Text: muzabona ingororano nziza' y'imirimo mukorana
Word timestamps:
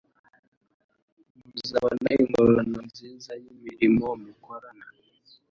muzabona 1.49 2.07
ingororano 2.19 2.79
nziza' 2.89 3.35
y'imirimo 3.43 4.07
mukorana 4.21 4.85